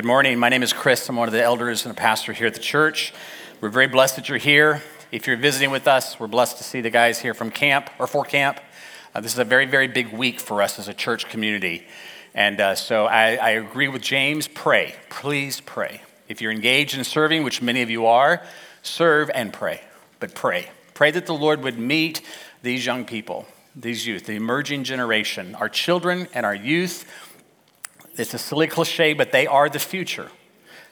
[0.00, 0.38] Good morning.
[0.38, 1.06] My name is Chris.
[1.10, 3.12] I'm one of the elders and a pastor here at the church.
[3.60, 4.82] We're very blessed that you're here.
[5.12, 8.06] If you're visiting with us, we're blessed to see the guys here from camp or
[8.06, 8.60] for camp.
[9.14, 11.86] Uh, this is a very, very big week for us as a church community.
[12.32, 14.94] And uh, so I, I agree with James pray.
[15.10, 16.00] Please pray.
[16.28, 18.42] If you're engaged in serving, which many of you are,
[18.80, 19.82] serve and pray.
[20.18, 20.70] But pray.
[20.94, 22.22] Pray that the Lord would meet
[22.62, 23.44] these young people,
[23.76, 27.04] these youth, the emerging generation, our children and our youth
[28.16, 30.30] it's a silly cliche, but they are the future.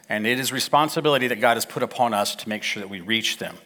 [0.08, 3.00] And it is responsibility that God has put upon us to make sure that we
[3.00, 3.56] reach them.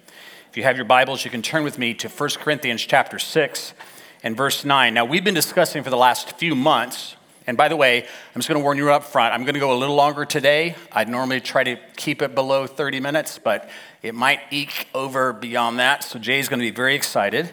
[0.51, 3.75] If you have your Bibles, you can turn with me to 1 Corinthians chapter 6
[4.23, 4.92] and verse 9.
[4.92, 7.16] Now, we've been discussing for the last few months,
[7.47, 9.61] and by the way, I'm just going to warn you up front, I'm going to
[9.61, 10.75] go a little longer today.
[10.91, 13.70] I'd normally try to keep it below 30 minutes, but
[14.03, 16.05] it might eke over beyond that.
[16.05, 17.53] So Jay's going to be very excited.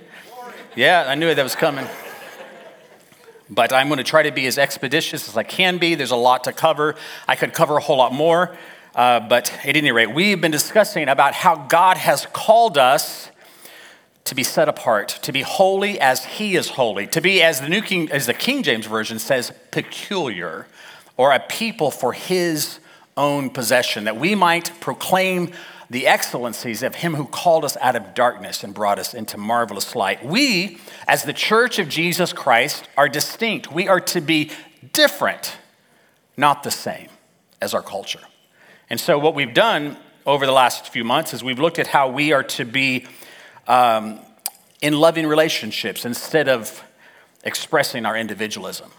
[0.76, 1.88] Yeah, I knew that was coming
[3.50, 5.96] but I'm going to try to be as expeditious as I can be.
[5.96, 6.96] There's a lot to cover.
[7.28, 8.56] I could cover a whole lot more,
[8.96, 13.32] uh, but at any rate, we've been discussing about how God has called us
[14.26, 17.70] to be set apart, to be holy as He is holy, to be, as the
[17.70, 20.68] New King, as the King James Version says, peculiar,
[21.18, 22.80] or a people for His
[23.18, 25.52] own possession, that we might proclaim
[25.90, 29.96] the excellencies of him who called us out of darkness and brought us into marvelous
[29.96, 30.24] light.
[30.24, 33.72] We, as the church of Jesus Christ, are distinct.
[33.72, 34.52] We are to be
[34.94, 35.58] different,
[36.38, 37.10] not the same
[37.60, 38.22] as our culture.
[38.90, 42.10] And so, what we've done over the last few months is we've looked at how
[42.10, 43.08] we are to be
[43.68, 44.20] um,
[44.82, 46.84] in loving relationships instead of
[47.44, 48.92] expressing our individualism.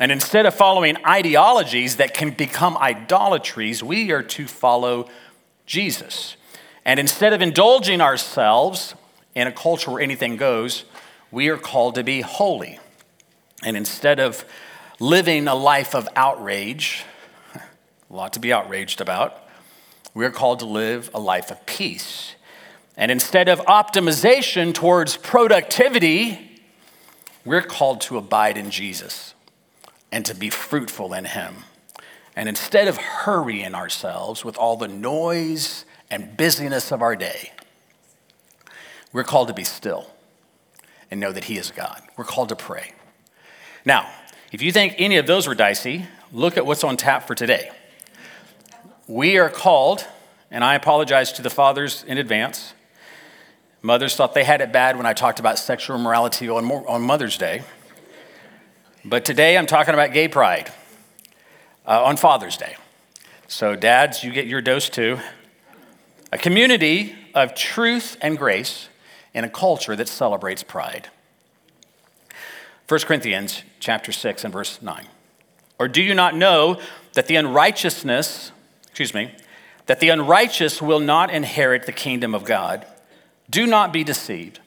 [0.00, 5.08] And instead of following ideologies that can become idolatries, we are to follow
[5.70, 6.36] Jesus.
[6.84, 8.96] And instead of indulging ourselves
[9.36, 10.84] in a culture where anything goes,
[11.30, 12.80] we are called to be holy.
[13.62, 14.44] And instead of
[14.98, 17.04] living a life of outrage,
[17.54, 17.62] a
[18.10, 19.48] lot to be outraged about,
[20.12, 22.34] we're called to live a life of peace.
[22.96, 26.60] And instead of optimization towards productivity,
[27.44, 29.34] we're called to abide in Jesus
[30.10, 31.58] and to be fruitful in Him.
[32.40, 37.52] And instead of hurrying ourselves with all the noise and busyness of our day,
[39.12, 40.10] we're called to be still
[41.10, 42.00] and know that He is God.
[42.16, 42.94] We're called to pray.
[43.84, 44.08] Now,
[44.52, 47.72] if you think any of those were dicey, look at what's on tap for today.
[49.06, 50.06] We are called,
[50.50, 52.72] and I apologize to the fathers in advance.
[53.82, 57.36] Mothers thought they had it bad when I talked about sexual immorality on, on Mother's
[57.36, 57.64] Day.
[59.04, 60.72] But today I'm talking about gay pride
[61.90, 62.76] uh, on Father's Day.
[63.48, 65.18] So, dads, you get your dose too.
[66.32, 68.88] A community of truth and grace
[69.34, 71.08] in a culture that celebrates pride.
[72.88, 75.06] 1 Corinthians chapter 6 and verse 9.
[75.80, 76.80] Or do you not know
[77.14, 78.52] that the unrighteousness,
[78.86, 79.34] excuse me,
[79.86, 82.86] that the unrighteous will not inherit the kingdom of God?
[83.48, 84.60] Do not be deceived.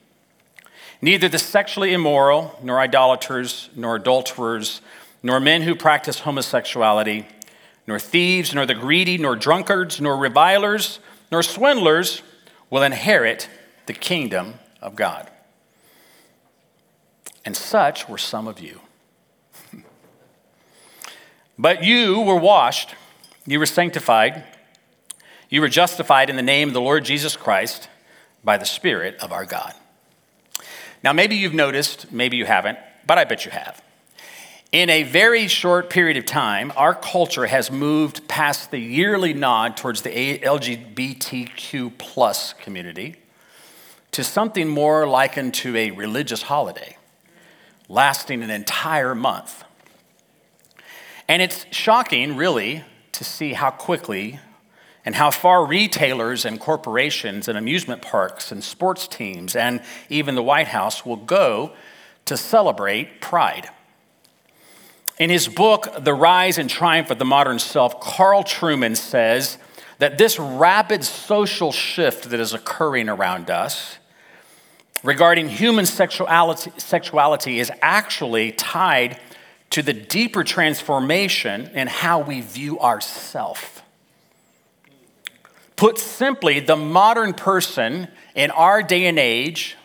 [1.01, 4.81] Neither the sexually immoral, nor idolaters, nor adulterers,
[5.23, 7.25] nor men who practice homosexuality,
[7.87, 10.99] nor thieves, nor the greedy, nor drunkards, nor revilers,
[11.31, 12.21] nor swindlers
[12.69, 13.49] will inherit
[13.85, 15.29] the kingdom of God.
[17.45, 18.81] And such were some of you.
[21.57, 22.93] but you were washed,
[23.45, 24.43] you were sanctified,
[25.49, 27.87] you were justified in the name of the Lord Jesus Christ
[28.43, 29.73] by the Spirit of our God.
[31.03, 33.81] Now, maybe you've noticed, maybe you haven't, but I bet you have.
[34.73, 39.77] In a very short period of time, our culture has moved past the yearly nod
[39.77, 43.17] towards the LGBTQ plus community
[44.13, 46.97] to something more likened to a religious holiday,
[47.87, 49.63] lasting an entire month.
[51.27, 54.39] And it's shocking, really, to see how quickly
[55.05, 60.41] and how far retailers and corporations and amusement parks and sports teams and even the
[60.41, 61.73] White House will go
[62.25, 63.69] to celebrate pride.
[65.19, 69.57] In his book, The Rise and Triumph of the Modern Self, Carl Trueman says
[69.99, 73.99] that this rapid social shift that is occurring around us
[75.03, 79.19] regarding human sexuality, sexuality is actually tied
[79.69, 83.83] to the deeper transformation in how we view ourself.
[85.75, 89.75] Put simply, the modern person in our day and age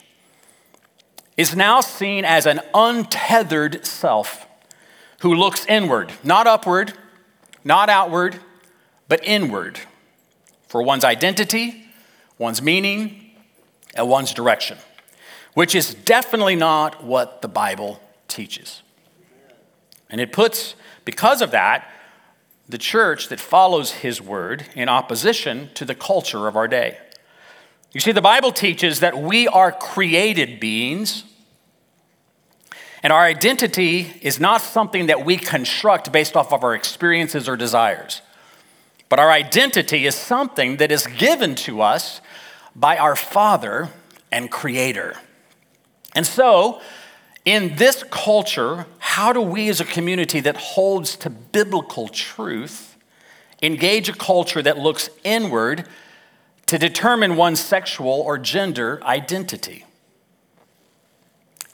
[1.36, 4.47] is now seen as an untethered self
[5.20, 6.92] who looks inward, not upward,
[7.64, 8.38] not outward,
[9.08, 9.80] but inward
[10.68, 11.86] for one's identity,
[12.36, 13.30] one's meaning,
[13.94, 14.78] and one's direction,
[15.54, 18.82] which is definitely not what the Bible teaches.
[20.10, 20.74] And it puts,
[21.04, 21.90] because of that,
[22.68, 26.98] the church that follows his word in opposition to the culture of our day.
[27.92, 31.24] You see, the Bible teaches that we are created beings,
[33.02, 37.56] and our identity is not something that we construct based off of our experiences or
[37.56, 38.22] desires.
[39.08, 42.20] But our identity is something that is given to us
[42.74, 43.88] by our Father
[44.30, 45.16] and Creator.
[46.14, 46.80] And so,
[47.44, 52.96] in this culture, how do we as a community that holds to biblical truth
[53.62, 55.86] engage a culture that looks inward
[56.66, 59.84] to determine one's sexual or gender identity?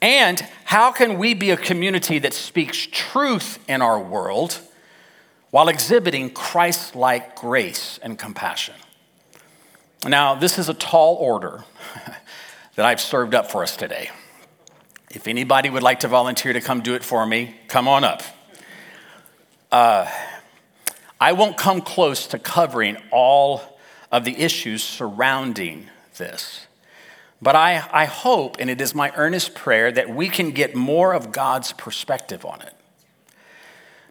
[0.04, 4.60] And how can we be a community that speaks truth in our world
[5.50, 8.74] while exhibiting Christ like grace and compassion?
[10.06, 11.64] Now, this is a tall order
[12.74, 14.10] that I've served up for us today.
[15.10, 18.22] If anybody would like to volunteer to come do it for me, come on up.
[19.72, 20.06] Uh,
[21.18, 23.62] I won't come close to covering all
[24.12, 26.66] of the issues surrounding this.
[27.44, 31.12] But I, I hope, and it is my earnest prayer, that we can get more
[31.12, 32.72] of God's perspective on it.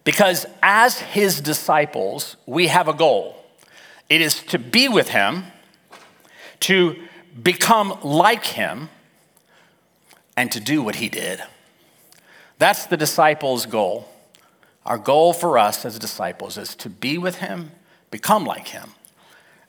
[0.04, 3.44] Because as his disciples, we have a goal
[4.08, 5.46] it is to be with him,
[6.60, 6.96] to
[7.42, 8.90] become like him,
[10.38, 11.42] and to do what he did.
[12.60, 14.08] That's the disciples' goal.
[14.86, 17.72] Our goal for us as disciples is to be with him,
[18.12, 18.92] become like him,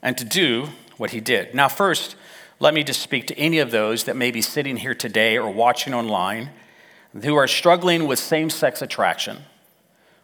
[0.03, 0.67] and to do
[0.97, 1.55] what he did.
[1.55, 2.15] Now, first,
[2.59, 5.49] let me just speak to any of those that may be sitting here today or
[5.49, 6.51] watching online
[7.23, 9.43] who are struggling with same sex attraction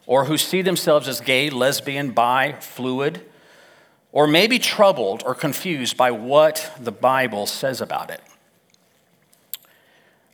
[0.05, 3.21] or who see themselves as gay, lesbian, bi, fluid,
[4.11, 8.21] or maybe troubled or confused by what the Bible says about it.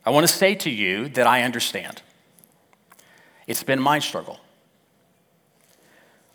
[0.06, 2.02] I want to say to you that I understand.
[3.46, 4.40] It's been my struggle.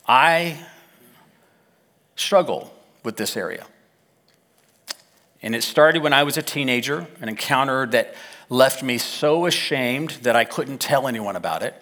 [0.06, 0.58] I
[2.16, 2.72] struggle
[3.02, 3.66] with this area.
[5.42, 8.14] And it started when I was a teenager, an encounter that
[8.48, 11.74] left me so ashamed that I couldn't tell anyone about it.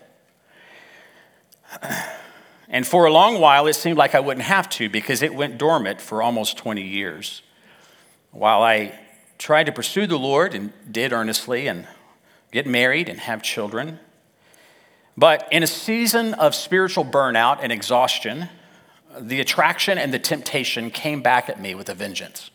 [2.73, 5.59] And for a long while, it seemed like I wouldn't have to because it went
[5.59, 7.43] dormant for almost 20 years.
[8.31, 8.97] While I
[9.39, 11.89] tried to pursue the Lord and did earnestly and
[12.53, 13.99] get married and have children.
[15.17, 18.49] But in a season of spiritual burnout and exhaustion,
[19.19, 22.53] the attraction and the temptation came back at me with a vengeance.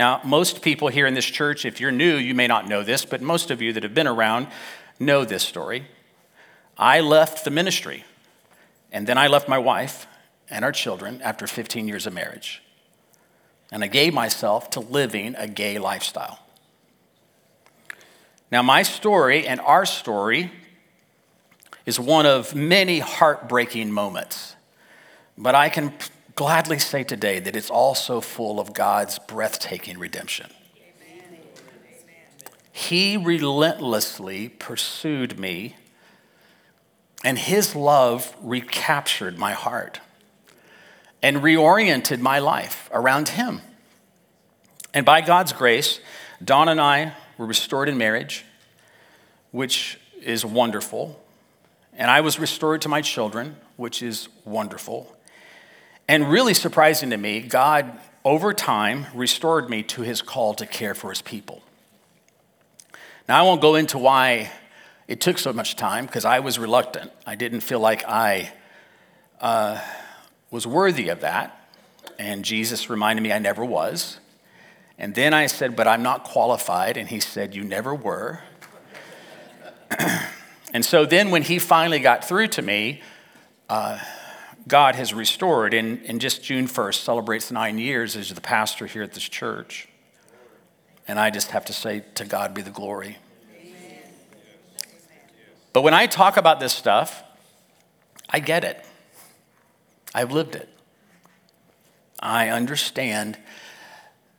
[0.00, 3.04] Now, most people here in this church, if you're new, you may not know this,
[3.04, 4.48] but most of you that have been around
[4.98, 5.86] know this story.
[6.78, 8.04] I left the ministry,
[8.90, 10.06] and then I left my wife
[10.48, 12.62] and our children after 15 years of marriage
[13.70, 16.40] and I gave myself to living a gay lifestyle.
[18.50, 20.50] Now, my story and our story
[21.86, 24.56] is one of many heartbreaking moments,
[25.38, 25.92] but I can
[26.34, 30.50] gladly say today that it's also full of God's breathtaking redemption.
[32.72, 35.76] He relentlessly pursued me,
[37.22, 40.00] and his love recaptured my heart
[41.22, 43.60] and reoriented my life around Him.
[44.94, 46.00] And by God's grace,
[46.42, 48.44] Dawn and I were restored in marriage,
[49.50, 51.22] which is wonderful.
[51.92, 55.14] And I was restored to my children, which is wonderful.
[56.10, 60.92] And really surprising to me, God, over time, restored me to his call to care
[60.92, 61.62] for his people.
[63.28, 64.50] Now, I won't go into why
[65.06, 67.12] it took so much time because I was reluctant.
[67.24, 68.52] I didn't feel like I
[69.40, 69.80] uh,
[70.50, 71.70] was worthy of that.
[72.18, 74.18] And Jesus reminded me I never was.
[74.98, 76.96] And then I said, But I'm not qualified.
[76.96, 78.40] And he said, You never were.
[80.74, 83.00] and so then when he finally got through to me,
[83.68, 84.00] uh,
[84.66, 85.74] God has restored.
[85.74, 89.88] And, and just June 1st celebrates nine years as the pastor here at this church.
[91.08, 93.18] And I just have to say, To God be the glory.
[95.72, 97.22] But when I talk about this stuff,
[98.28, 98.84] I get it.
[100.14, 100.68] I've lived it.
[102.20, 103.38] I understand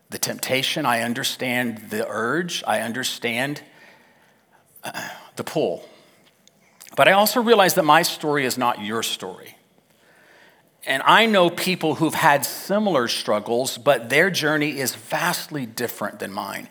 [0.09, 0.85] the temptation.
[0.85, 2.63] I understand the urge.
[2.67, 3.63] I understand
[4.83, 5.87] uh, the pull.
[6.95, 9.55] But I also realize that my story is not your story.
[10.85, 16.31] And I know people who've had similar struggles, but their journey is vastly different than
[16.31, 16.69] mine.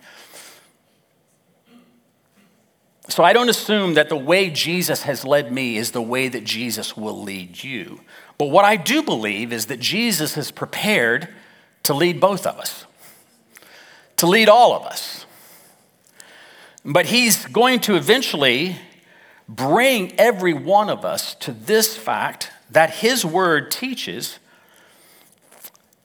[3.08, 6.44] So I don't assume that the way Jesus has led me is the way that
[6.44, 8.00] Jesus will lead you.
[8.38, 11.28] But what I do believe is that Jesus is prepared
[11.82, 12.86] to lead both of us,
[14.16, 15.26] to lead all of us.
[16.84, 18.76] But he's going to eventually
[19.48, 24.38] bring every one of us to this fact that his word teaches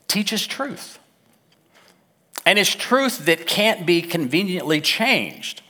[0.07, 0.99] teaches truth.
[2.45, 5.61] And it's truth that can't be conveniently changed.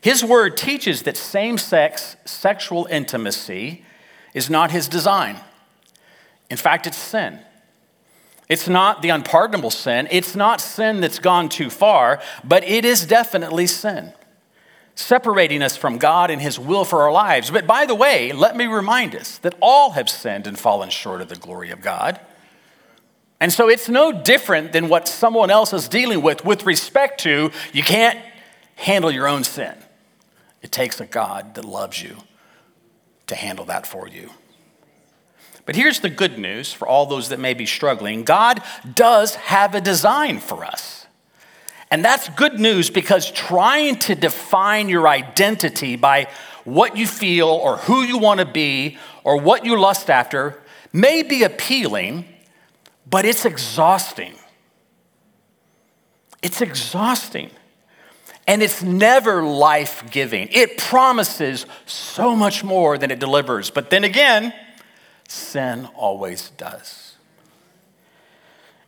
[0.00, 3.84] His word teaches that same sex sexual intimacy
[4.34, 5.38] is not his design.
[6.50, 7.40] In fact, it's sin.
[8.48, 10.08] It's not the unpardonable sin.
[10.10, 14.12] It's not sin that's gone too far, but it is definitely sin,
[14.94, 17.50] separating us from God and His will for our lives.
[17.50, 21.20] But by the way, let me remind us that all have sinned and fallen short
[21.20, 22.20] of the glory of God.
[23.40, 27.50] And so it's no different than what someone else is dealing with with respect to
[27.72, 28.18] you can't
[28.76, 29.74] handle your own sin.
[30.62, 32.18] It takes a God that loves you
[33.26, 34.30] to handle that for you.
[35.64, 38.62] But here's the good news for all those that may be struggling God
[38.94, 41.01] does have a design for us.
[41.92, 46.26] And that's good news because trying to define your identity by
[46.64, 50.58] what you feel or who you want to be or what you lust after
[50.90, 52.24] may be appealing,
[53.08, 54.32] but it's exhausting.
[56.40, 57.50] It's exhausting.
[58.46, 60.48] And it's never life giving.
[60.50, 63.68] It promises so much more than it delivers.
[63.68, 64.54] But then again,
[65.28, 67.11] sin always does.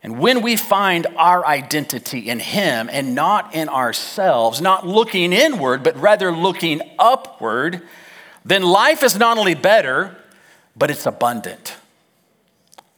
[0.05, 5.81] And when we find our identity in Him and not in ourselves, not looking inward,
[5.81, 7.81] but rather looking upward,
[8.45, 10.15] then life is not only better,
[10.75, 11.75] but it's abundant.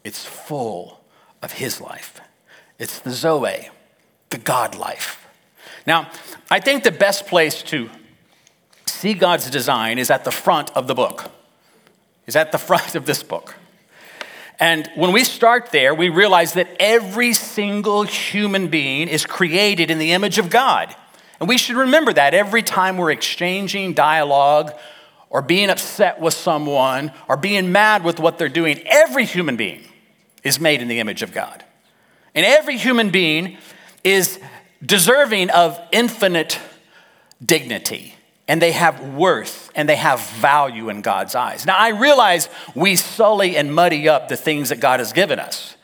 [0.04, 1.00] It's full
[1.42, 2.20] of His life.
[2.78, 3.70] It's the Zoe,
[4.30, 5.26] the God life.
[5.86, 6.12] Now,
[6.52, 7.90] I think the best place to
[8.86, 11.32] see God's design is at the front of the book
[12.26, 13.56] is at the front of this book.
[14.60, 20.00] And when we start there, we realize that every single human being is created in
[20.00, 20.96] the image of God.
[21.40, 24.74] And we should remember that every time we're exchanging dialogue
[25.30, 29.84] or being upset with someone or being mad with what they're doing, every human being
[30.44, 31.64] is made in the image of God.
[32.34, 33.58] And every human being
[34.04, 34.40] is
[34.84, 36.60] deserving of infinite
[37.44, 38.17] dignity
[38.48, 41.66] and they have worth and they have value in God's eyes.
[41.66, 45.76] Now, I realize we sully and muddy up the things that God has given us,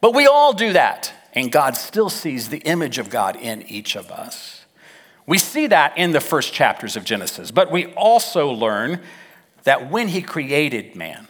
[0.00, 3.96] but we all do that, and God still sees the image of God in each
[3.96, 4.64] of us.
[5.26, 9.00] We see that in the first chapters of Genesis, but we also learn
[9.62, 11.28] that when He created man,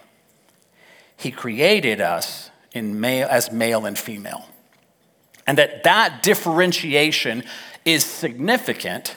[1.16, 4.46] He created us in male, as male and female.
[5.46, 7.42] And that that differentiation
[7.84, 9.16] is significant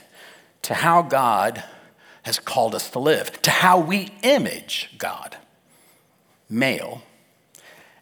[0.63, 1.63] to how God
[2.23, 5.37] has called us to live, to how we image God,
[6.49, 7.03] male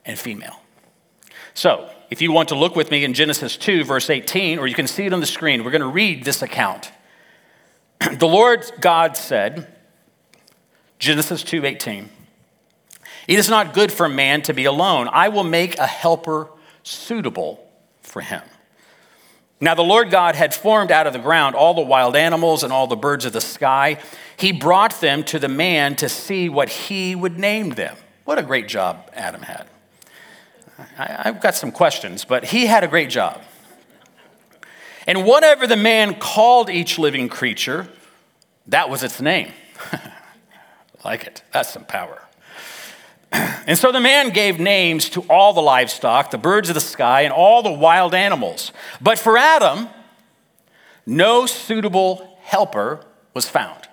[0.05, 0.61] and female.
[1.53, 4.75] So, if you want to look with me in Genesis 2, verse 18, or you
[4.75, 6.91] can see it on the screen, we're going to read this account.
[7.99, 9.67] the Lord God said,
[10.99, 12.09] Genesis 2 18,
[13.27, 15.09] It is not good for man to be alone.
[15.11, 16.49] I will make a helper
[16.83, 17.67] suitable
[18.01, 18.43] for him.
[19.63, 22.73] Now, the Lord God had formed out of the ground all the wild animals and
[22.73, 23.99] all the birds of the sky.
[24.35, 27.95] He brought them to the man to see what he would name them.
[28.25, 29.67] What a great job Adam had.
[30.97, 33.39] I, have got some questions, but he had a great job.
[35.05, 37.87] And whatever the man called each living creature,
[38.65, 39.51] that was its name.
[41.05, 41.43] like it.
[41.51, 42.23] That's some power.
[43.67, 47.21] And so the man gave names to all the livestock, the birds of the sky,
[47.21, 48.73] and all the wild animals.
[48.99, 49.87] But for Adam,
[51.05, 53.87] no suitable helper was found.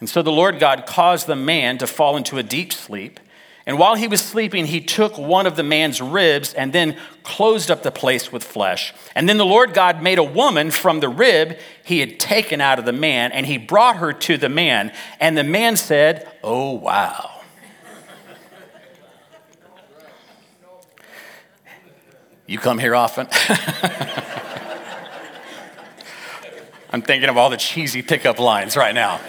[0.00, 3.20] And so the Lord God caused the man to fall into a deep sleep.
[3.64, 7.70] And while he was sleeping, he took one of the man's ribs and then closed
[7.70, 8.92] up the place with flesh.
[9.14, 12.80] And then the Lord God made a woman from the rib he had taken out
[12.80, 14.92] of the man, and he brought her to the man.
[15.20, 17.31] And the man said, Oh, wow.
[22.46, 23.28] You come here often?
[26.90, 29.20] I'm thinking of all the cheesy pickup lines right now.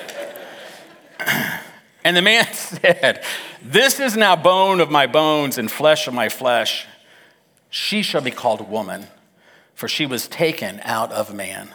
[2.03, 3.23] And the man said,
[3.61, 6.85] This is now bone of my bones and flesh of my flesh.
[7.69, 9.07] She shall be called woman,
[9.73, 11.73] for she was taken out of man.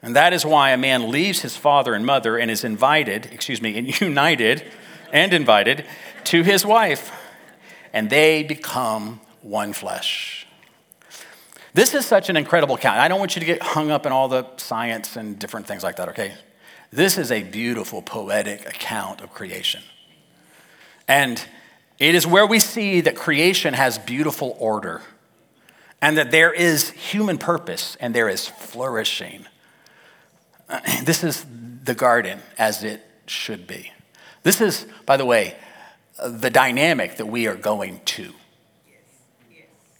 [0.00, 3.60] And that is why a man leaves his father and mother and is invited, excuse
[3.60, 4.64] me, and united
[5.12, 5.84] and invited
[6.24, 7.12] to his wife,
[7.92, 10.46] and they become one flesh.
[11.74, 12.98] This is such an incredible account.
[12.98, 15.82] I don't want you to get hung up in all the science and different things
[15.82, 16.34] like that, okay?
[16.92, 19.82] This is a beautiful, poetic account of creation.
[21.08, 21.42] And
[21.98, 25.00] it is where we see that creation has beautiful order
[26.02, 29.46] and that there is human purpose and there is flourishing.
[31.04, 31.46] This is
[31.84, 33.92] the garden as it should be.
[34.42, 35.56] This is, by the way,
[36.26, 38.32] the dynamic that we are going to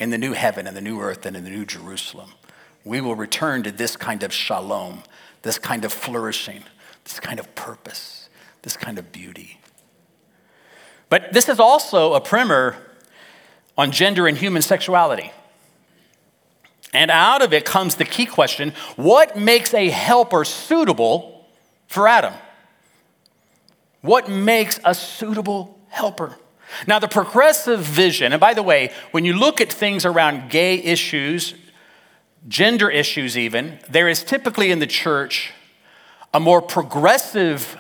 [0.03, 2.33] in the new heaven and the new earth and in the new Jerusalem.
[2.85, 5.05] We will return to this kind of shalom,
[5.43, 6.65] this kind of flourishing,
[7.05, 8.29] this kind of purpose,
[8.63, 9.61] this kind of beauty.
[11.09, 12.75] But this is also a primer
[13.79, 15.31] on gender and human sexuality.
[16.93, 21.47] And out of it comes the key question what makes a helper suitable
[21.87, 22.35] for Adam?
[24.01, 26.37] What makes a suitable helper?
[26.87, 30.77] Now, the progressive vision, and by the way, when you look at things around gay
[30.77, 31.55] issues,
[32.49, 35.53] gender issues even, there is typically in the church
[36.35, 37.79] a more progressive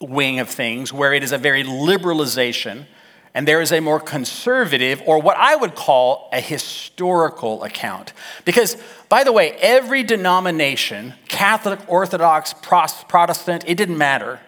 [0.00, 2.86] wing of things where it is a very liberalization,
[3.34, 8.12] and there is a more conservative, or what I would call a historical account.
[8.44, 8.76] Because,
[9.08, 14.40] by the way, every denomination, Catholic, Orthodox, Protestant, it didn't matter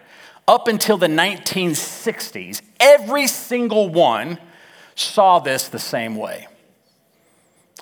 [0.47, 4.39] up until the 1960s, every single one
[4.95, 6.47] saw this the same way.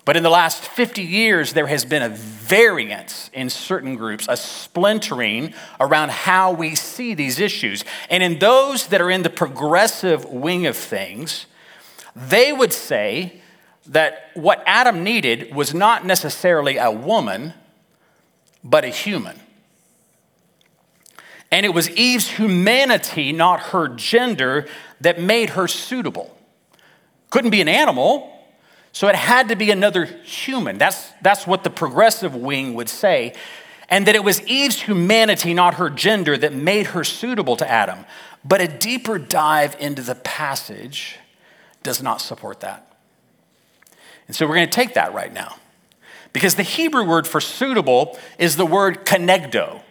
[0.05, 4.35] But in the last 50 years, there has been a variance in certain groups, a
[4.35, 7.85] splintering around how we see these issues.
[8.09, 11.45] And in those that are in the progressive wing of things,
[12.15, 13.41] they would say
[13.85, 17.53] that what Adam needed was not necessarily a woman,
[18.61, 19.39] but a human.
[21.53, 24.67] And it was Eve's humanity, not her gender,
[25.01, 26.35] that made her suitable.
[27.29, 28.43] Couldn't be an animal,
[28.91, 30.79] so it had to be another human.
[30.79, 33.35] That's, that's what the progressive wing would say.
[33.87, 38.05] And that it was Eve's humanity, not her gender, that made her suitable to Adam.
[38.43, 41.17] But a deeper dive into the passage
[41.83, 42.97] does not support that.
[44.25, 45.57] And so we're going to take that right now.
[46.31, 49.83] Because the Hebrew word for suitable is the word kenegdo.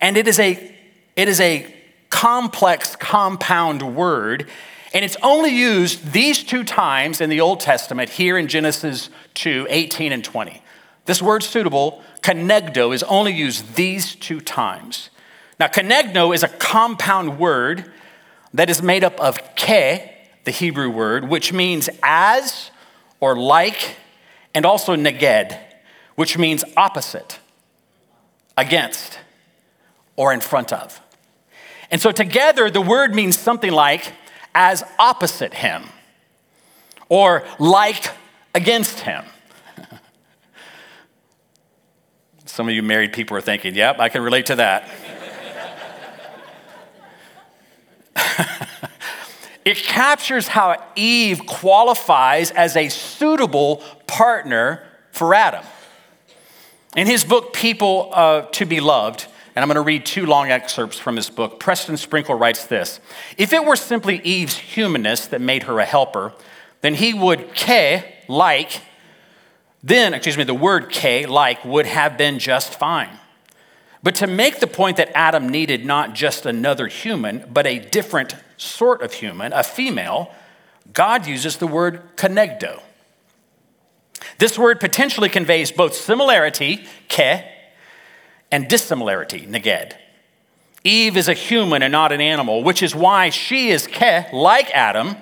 [0.00, 0.72] And it is a
[1.16, 1.74] it is a
[2.10, 4.48] complex, compound word,
[4.94, 9.66] and it's only used these two times in the Old Testament, here in Genesis 2
[9.68, 10.62] 18 and 20.
[11.06, 15.10] This word suitable, kenegdo, is only used these two times.
[15.58, 17.90] Now, kenegdo is a compound word
[18.52, 20.00] that is made up of ke,
[20.44, 22.70] the Hebrew word, which means as
[23.20, 23.96] or like,
[24.54, 25.58] and also neged,
[26.14, 27.38] which means opposite,
[28.56, 29.18] against,
[30.16, 31.00] or in front of.
[31.90, 34.12] And so together, the word means something like
[34.54, 35.84] as opposite him
[37.08, 38.10] or like
[38.54, 39.24] against him.
[42.46, 44.88] Some of you married people are thinking, yep, I can relate to that.
[49.64, 55.64] it captures how Eve qualifies as a suitable partner for Adam.
[56.96, 60.50] In his book, People uh, to Be Loved, and I'm going to read two long
[60.50, 61.58] excerpts from his book.
[61.58, 63.00] Preston Sprinkle writes this
[63.38, 66.34] If it were simply Eve's humanness that made her a helper,
[66.82, 68.82] then he would ke, like,
[69.82, 73.18] then, excuse me, the word ke, like, would have been just fine.
[74.02, 78.36] But to make the point that Adam needed not just another human, but a different
[78.58, 80.34] sort of human, a female,
[80.92, 82.82] God uses the word kenegdo.
[84.38, 87.55] This word potentially conveys both similarity, ke,
[88.50, 89.94] and dissimilarity, neged.
[90.84, 94.70] Eve is a human and not an animal, which is why she is ke, like
[94.70, 95.16] Adam,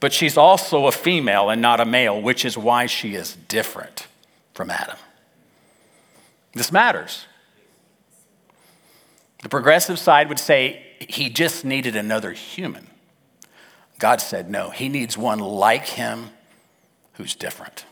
[0.00, 4.06] but she's also a female and not a male, which is why she is different
[4.54, 4.96] from Adam.
[6.54, 7.26] This matters.
[9.42, 12.88] The progressive side would say he just needed another human.
[13.98, 16.30] God said, no, he needs one like him
[17.14, 17.84] who's different.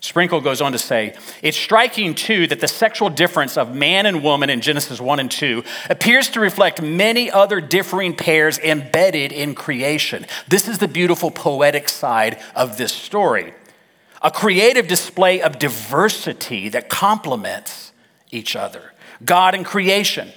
[0.00, 4.22] Sprinkle goes on to say, it's striking too that the sexual difference of man and
[4.22, 9.54] woman in Genesis 1 and 2 appears to reflect many other differing pairs embedded in
[9.54, 10.26] creation.
[10.48, 13.54] This is the beautiful poetic side of this story.
[14.22, 17.92] A creative display of diversity that complements
[18.30, 18.92] each other.
[19.24, 20.30] God and creation,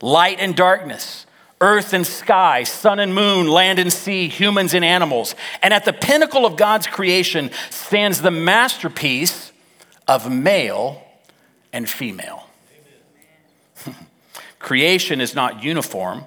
[0.00, 1.26] light and darkness,
[1.60, 5.34] earth and sky, sun and moon, land and sea, humans and animals.
[5.62, 9.52] And at the pinnacle of God's creation stands the masterpiece
[10.06, 11.02] of male
[11.72, 12.46] and female.
[14.58, 16.24] creation is not uniform,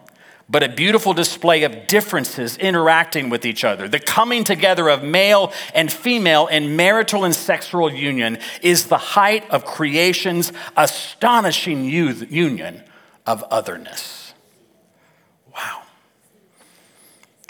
[0.49, 3.87] but a beautiful display of differences interacting with each other.
[3.87, 9.49] The coming together of male and female in marital and sexual union is the height
[9.51, 12.81] of creation's astonishing union
[13.25, 14.16] of otherness.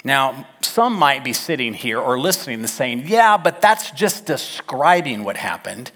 [0.04, 5.24] Now, some might be sitting here or listening and saying, yeah, but that's just describing
[5.24, 5.90] what happened.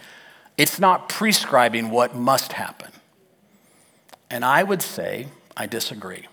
[0.57, 2.91] It's not prescribing what must happen.
[4.31, 6.27] And I would say, I disagree.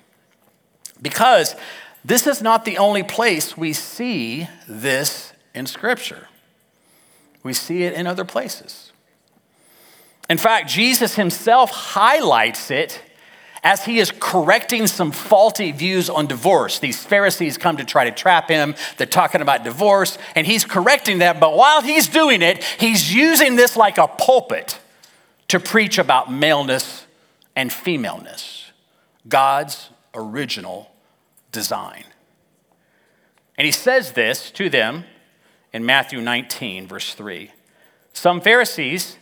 [1.01, 1.55] Because
[2.03, 6.27] this is not the only place we see this in Scripture,
[7.43, 8.91] we see it in other places.
[10.29, 13.01] In fact, Jesus himself highlights it
[13.63, 16.79] as he is correcting some faulty views on divorce.
[16.79, 18.75] These Pharisees come to try to trap him.
[18.97, 21.39] They're talking about divorce, and he's correcting that.
[21.39, 24.79] But while he's doing it, he's using this like a pulpit
[25.49, 27.05] to preach about maleness
[27.55, 28.71] and femaleness,
[29.27, 30.91] God's original
[31.51, 32.05] design.
[33.57, 35.03] And he says this to them
[35.73, 37.51] in Matthew 19, verse 3.
[38.13, 39.17] Some Pharisees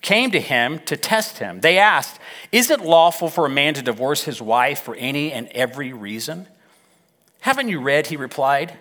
[0.00, 1.60] came to him to test him.
[1.60, 2.20] They asked,
[2.52, 6.46] Is it lawful for a man to divorce his wife for any and every reason?
[7.40, 8.76] Haven't you read, he replied,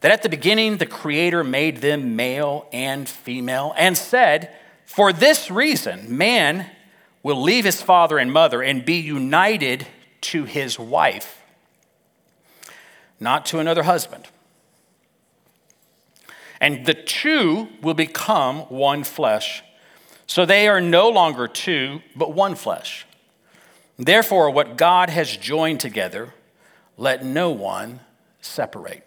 [0.00, 5.50] that at the beginning the Creator made them male and female and said, For this
[5.50, 6.70] reason, man
[7.22, 9.86] will leave his father and mother and be united
[10.20, 11.42] to his wife,
[13.18, 14.28] not to another husband.
[16.60, 19.62] And the two will become one flesh.
[20.28, 23.06] So they are no longer two, but one flesh.
[23.98, 26.34] Therefore, what God has joined together,
[26.96, 28.00] let no one
[28.40, 29.04] separate.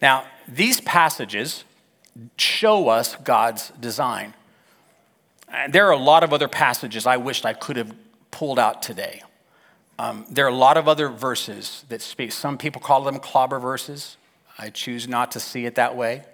[0.00, 1.64] Now, these passages
[2.36, 4.34] show us God's design.
[5.68, 7.94] There are a lot of other passages I wished I could have
[8.30, 9.22] pulled out today.
[9.98, 12.32] Um, there are a lot of other verses that speak.
[12.32, 14.16] Some people call them clobber verses.
[14.58, 16.24] I choose not to see it that way.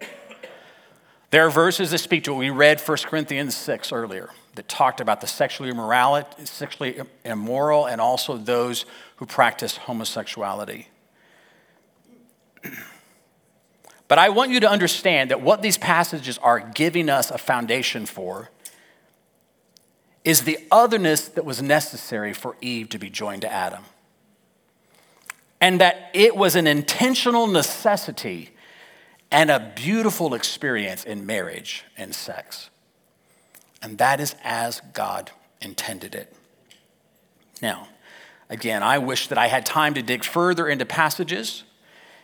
[1.31, 2.37] There are verses that speak to it.
[2.37, 8.01] We read 1 Corinthians 6 earlier that talked about the sexually immoral, sexually immoral and
[8.01, 8.85] also those
[9.17, 10.89] who practice homosexuality.
[14.11, 18.07] But I want you to understand that what these passages are giving us a foundation
[18.07, 18.51] for
[20.25, 23.85] is the otherness that was necessary for Eve to be joined to Adam.
[25.61, 28.51] And that it was an intentional necessity
[29.31, 32.71] and a beautiful experience in marriage and sex.
[33.83, 36.35] And that is as God intended it.
[37.63, 37.89] Now,
[38.49, 41.65] again, I wish that I had time to dig further into passages,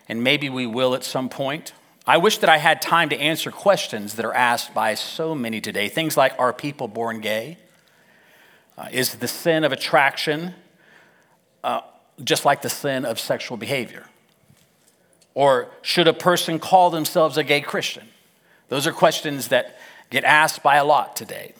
[0.08, 1.72] and maybe we will at some point.
[2.06, 5.60] I wish that I had time to answer questions that are asked by so many
[5.60, 5.88] today.
[5.88, 7.58] Things like Are people born gay?
[8.78, 10.54] Uh, is the sin of attraction
[11.64, 11.80] uh,
[12.22, 14.06] just like the sin of sexual behavior?
[15.36, 18.08] Or should a person call themselves a gay Christian?
[18.68, 21.52] Those are questions that get asked by a lot today.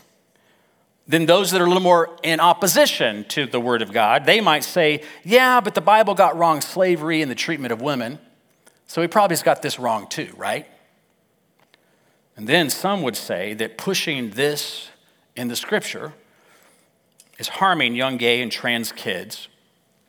[1.07, 4.41] Then those that are a little more in opposition to the Word of God, they
[4.41, 8.19] might say, yeah, but the Bible got wrong slavery and the treatment of women.
[8.87, 10.67] So he probably's got this wrong too, right?
[12.35, 14.89] And then some would say that pushing this
[15.37, 16.15] in the scripture
[17.39, 19.49] is harming young gay and trans kids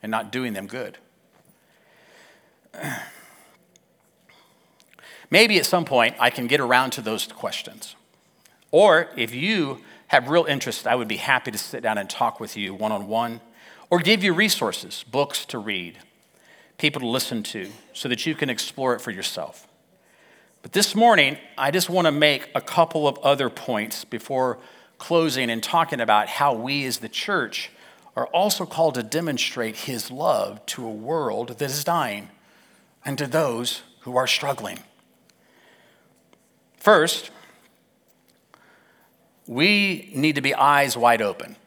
[0.02, 0.98] and not doing them good.
[5.30, 7.96] Maybe at some point I can get around to those questions.
[8.72, 12.40] Or if you have real interest, I would be happy to sit down and talk
[12.40, 13.42] with you one on one
[13.90, 15.98] or give you resources, books to read,
[16.78, 19.68] people to listen to, so that you can explore it for yourself.
[20.62, 24.58] But this morning, I just want to make a couple of other points before
[24.98, 27.70] closing and talking about how we as the church
[28.16, 32.30] are also called to demonstrate his love to a world that is dying
[33.06, 34.80] and to those who are struggling.
[36.88, 37.32] First,
[39.46, 41.58] we need to be eyes wide open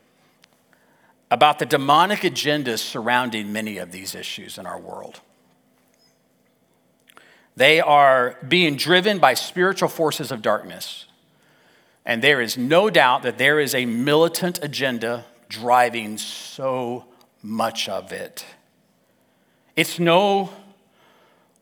[1.31, 5.21] about the demonic agendas surrounding many of these issues in our world.
[7.55, 11.05] They are being driven by spiritual forces of darkness.
[12.07, 17.05] And there is no doubt that there is a militant agenda driving so
[17.43, 18.47] much of it.
[19.77, 20.49] It's no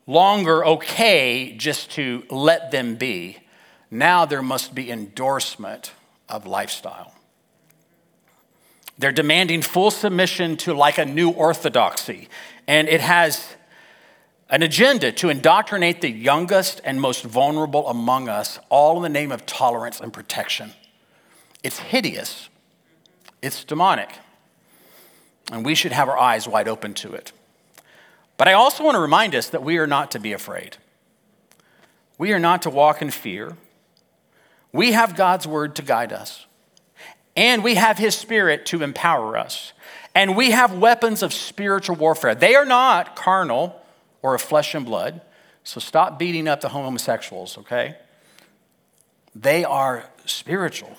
[0.06, 3.38] longer okay just to let them be.
[3.90, 5.92] Now there must be endorsement
[6.28, 7.14] of lifestyle.
[8.98, 12.28] They're demanding full submission to like a new orthodoxy,
[12.66, 13.56] and it has
[14.50, 19.30] an agenda to indoctrinate the youngest and most vulnerable among us, all in the name
[19.30, 20.72] of tolerance and protection.
[21.62, 22.48] It's hideous,
[23.40, 24.10] it's demonic,
[25.52, 27.32] and we should have our eyes wide open to it.
[28.36, 30.76] But I also want to remind us that we are not to be afraid.
[32.16, 33.56] We are not to walk in fear.
[34.72, 36.46] We have God's word to guide us,
[37.36, 39.72] and we have his spirit to empower us.
[40.14, 42.34] And we have weapons of spiritual warfare.
[42.34, 43.80] They are not carnal
[44.20, 45.20] or of flesh and blood.
[45.62, 47.96] So stop beating up the homosexuals, okay?
[49.34, 50.96] They are spiritual.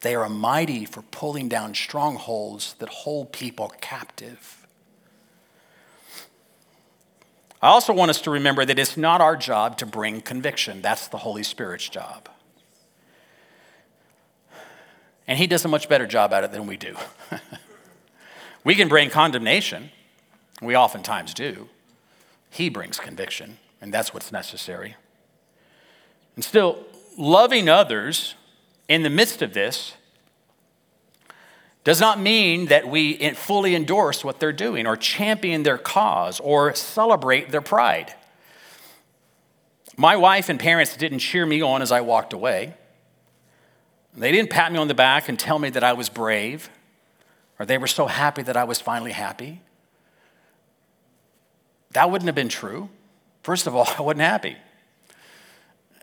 [0.00, 4.66] They are mighty for pulling down strongholds that hold people captive.
[7.60, 11.08] I also want us to remember that it's not our job to bring conviction, that's
[11.08, 12.28] the Holy Spirit's job.
[15.26, 16.96] And He does a much better job at it than we do.
[18.64, 19.90] we can bring condemnation,
[20.60, 21.68] we oftentimes do.
[22.50, 24.96] He brings conviction, and that's what's necessary.
[26.36, 26.84] And still,
[27.16, 28.34] loving others
[28.88, 29.94] in the midst of this
[31.84, 36.74] does not mean that we fully endorse what they're doing or champion their cause or
[36.74, 38.14] celebrate their pride.
[39.96, 42.74] My wife and parents didn't cheer me on as I walked away.
[44.14, 46.68] They didn't pat me on the back and tell me that I was brave,
[47.58, 49.60] or they were so happy that I was finally happy.
[51.92, 52.88] That wouldn't have been true.
[53.42, 54.56] First of all, I wasn't happy.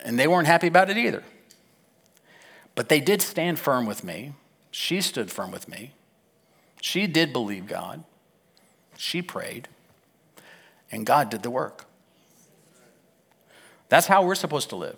[0.04, 1.24] And they weren't happy about it either.
[2.76, 4.34] But they did stand firm with me
[4.72, 5.94] she stood firm with me.
[6.82, 8.04] She did believe God.
[8.98, 9.68] She prayed.
[10.92, 11.86] And God did the work.
[13.90, 14.98] That's how we're supposed to live.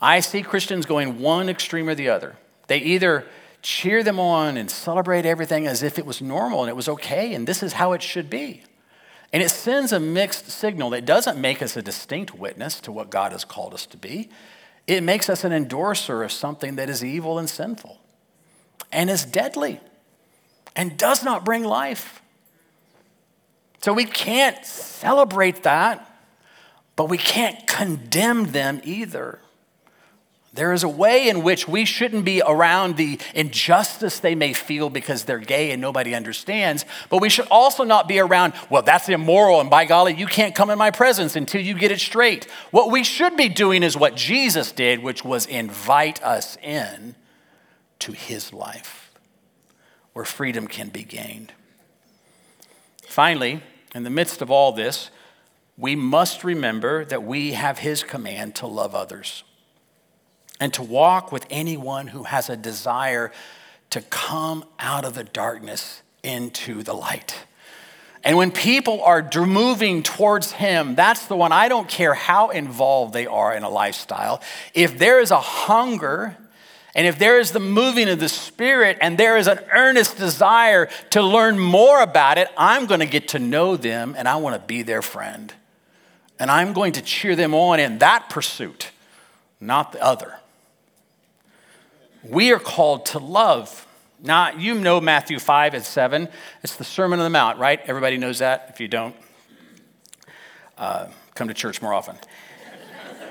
[0.00, 2.36] I see Christians going one extreme or the other.
[2.68, 3.26] They either
[3.62, 7.34] cheer them on and celebrate everything as if it was normal and it was okay
[7.34, 8.62] and this is how it should be.
[9.32, 13.10] And it sends a mixed signal that doesn't make us a distinct witness to what
[13.10, 14.28] God has called us to be.
[14.86, 18.00] It makes us an endorser of something that is evil and sinful
[18.90, 19.80] and is deadly
[20.74, 22.22] and does not bring life.
[23.82, 26.06] So we can't celebrate that,
[26.96, 29.38] but we can't condemn them either.
[30.52, 34.90] There is a way in which we shouldn't be around the injustice they may feel
[34.90, 39.08] because they're gay and nobody understands, but we should also not be around, well, that's
[39.08, 42.48] immoral, and by golly, you can't come in my presence until you get it straight.
[42.72, 47.14] What we should be doing is what Jesus did, which was invite us in
[48.00, 49.12] to his life,
[50.14, 51.52] where freedom can be gained.
[53.06, 53.62] Finally,
[53.94, 55.10] in the midst of all this,
[55.78, 59.44] we must remember that we have his command to love others
[60.60, 63.32] and to walk with anyone who has a desire
[63.88, 67.46] to come out of the darkness into the light.
[68.22, 71.52] And when people are moving towards Him, that's the one.
[71.52, 74.42] I don't care how involved they are in a lifestyle.
[74.74, 76.36] If there is a hunger
[76.94, 80.90] and if there is the moving of the Spirit and there is an earnest desire
[81.10, 84.60] to learn more about it, I'm going to get to know them and I want
[84.60, 85.54] to be their friend.
[86.38, 88.90] And I'm going to cheer them on in that pursuit,
[89.60, 90.39] not the other.
[92.22, 93.86] We are called to love.
[94.22, 96.28] Now, you know Matthew 5 and 7.
[96.62, 97.80] It's the Sermon on the Mount, right?
[97.86, 98.66] Everybody knows that.
[98.68, 99.16] If you don't,
[100.76, 102.16] uh, come to church more often.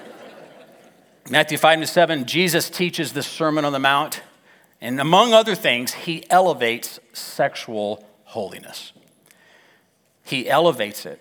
[1.30, 4.22] Matthew 5 and 7, Jesus teaches the Sermon on the Mount,
[4.82, 8.94] and among other things, he elevates sexual holiness.
[10.24, 11.20] He elevates it,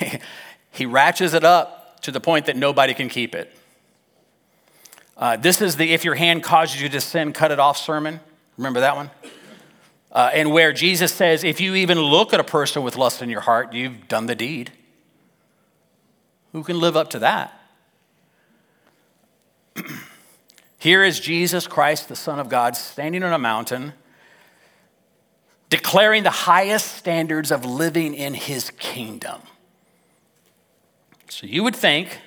[0.70, 3.54] he ratchets it up to the point that nobody can keep it.
[5.24, 8.20] Uh, this is the if your hand causes you to sin, cut it off sermon.
[8.58, 9.10] Remember that one?
[10.12, 13.30] Uh, and where Jesus says, if you even look at a person with lust in
[13.30, 14.70] your heart, you've done the deed.
[16.52, 17.58] Who can live up to that?
[20.78, 23.94] Here is Jesus Christ, the Son of God, standing on a mountain,
[25.70, 29.40] declaring the highest standards of living in his kingdom.
[31.30, 32.20] So you would think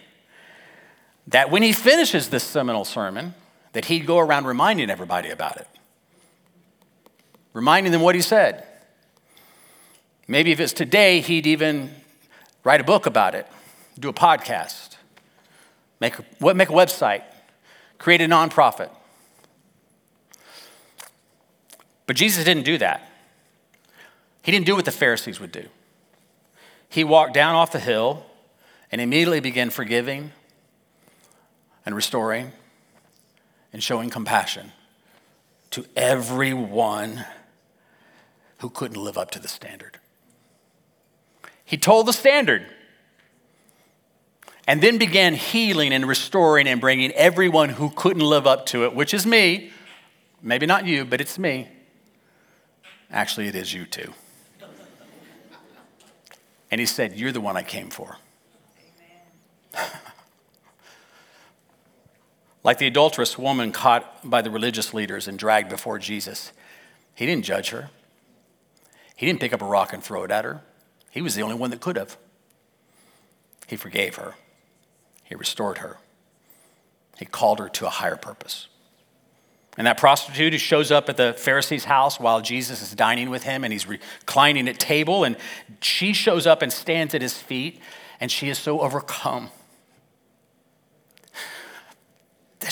[1.28, 3.34] that when he finishes this seminal sermon,
[3.74, 5.68] that he'd go around reminding everybody about it,
[7.54, 8.66] reminding them what he said.
[10.28, 11.92] Maybe if it's today, he'd even
[12.64, 13.48] write a book about it,
[14.00, 14.96] do a podcast,
[16.00, 17.24] make a, make a website,
[17.98, 18.90] create a nonprofit.
[22.06, 23.10] But Jesus didn't do that.
[24.44, 25.66] He didn't do what the Pharisees would do.
[26.88, 28.26] He walked down off the hill
[28.92, 30.32] and immediately began forgiving
[31.88, 32.52] and restoring
[33.72, 34.74] and showing compassion
[35.70, 37.24] to everyone
[38.58, 39.98] who couldn't live up to the standard.
[41.64, 42.66] He told the standard
[44.68, 48.94] and then began healing and restoring and bringing everyone who couldn't live up to it,
[48.94, 49.72] which is me.
[50.42, 51.70] Maybe not you, but it's me.
[53.10, 54.14] Actually, it is you too.
[56.70, 58.18] And he said, You're the one I came for.
[62.68, 66.52] like the adulterous woman caught by the religious leaders and dragged before Jesus,
[67.16, 67.90] he didn't judge her.
[69.16, 70.60] He didn't pick up a rock and throw it at her.
[71.10, 72.18] He was the only one that could have.
[73.68, 74.36] He forgave her.
[75.24, 76.00] He restored her.
[77.18, 78.68] He called her to a higher purpose.
[79.78, 83.44] And that prostitute who shows up at the Pharisee's house while Jesus is dining with
[83.44, 85.38] him and he's reclining at table, and
[85.80, 87.80] she shows up and stands at his feet,
[88.20, 89.52] and she is so overcome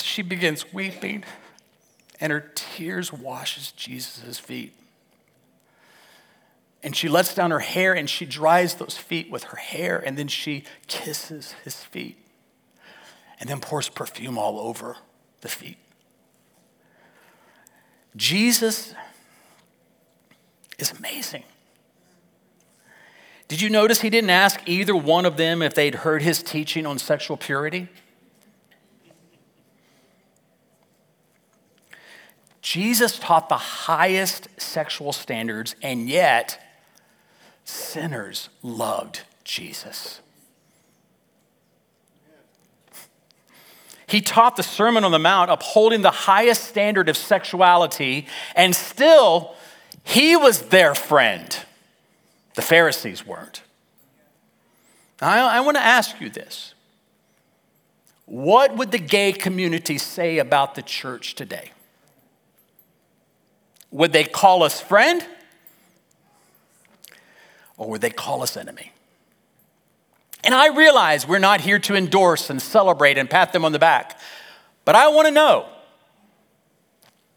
[0.02, 1.24] she begins weeping,
[2.20, 4.72] and her tears washes Jesus' feet.
[6.82, 10.16] And she lets down her hair and she dries those feet with her hair, and
[10.16, 12.16] then she kisses his feet,
[13.40, 14.96] and then pours perfume all over
[15.40, 15.78] the feet.
[18.14, 18.94] Jesus
[20.78, 21.42] is amazing.
[23.48, 26.86] Did you notice he didn't ask either one of them if they'd heard his teaching
[26.86, 27.88] on sexual purity?
[32.76, 36.62] Jesus taught the highest sexual standards, and yet
[37.64, 40.20] sinners loved Jesus.
[44.06, 49.54] He taught the Sermon on the Mount, upholding the highest standard of sexuality, and still,
[50.04, 51.58] he was their friend.
[52.56, 53.62] The Pharisees weren't.
[55.22, 56.74] I, I want to ask you this
[58.26, 61.70] What would the gay community say about the church today?
[63.96, 65.26] Would they call us friend?
[67.78, 68.92] Or would they call us enemy?
[70.44, 73.78] And I realize we're not here to endorse and celebrate and pat them on the
[73.78, 74.20] back,
[74.84, 75.66] but I want to know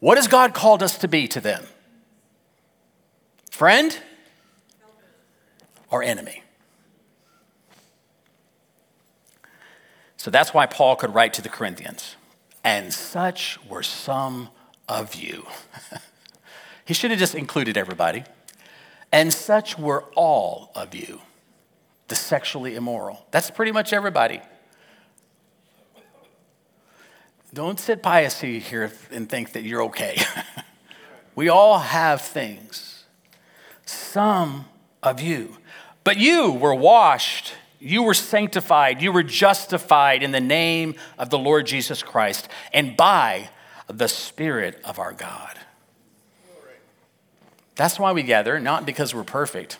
[0.00, 1.64] what has God called us to be to them?
[3.50, 3.98] Friend
[5.90, 6.42] or enemy?
[10.18, 12.16] So that's why Paul could write to the Corinthians,
[12.62, 14.50] and such were some
[14.86, 15.46] of you.
[16.90, 18.24] he should have just included everybody.
[19.12, 21.20] And such were all of you
[22.08, 23.24] the sexually immoral.
[23.30, 24.40] That's pretty much everybody.
[27.54, 30.20] Don't sit piously here and think that you're okay.
[31.36, 33.04] we all have things.
[33.86, 34.64] Some
[35.00, 35.58] of you.
[36.02, 41.38] But you were washed, you were sanctified, you were justified in the name of the
[41.38, 43.48] Lord Jesus Christ and by
[43.86, 45.56] the Spirit of our God.
[47.80, 49.78] That's why we gather, not because we're perfect